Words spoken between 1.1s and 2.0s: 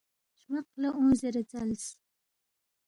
زیرے ژَلس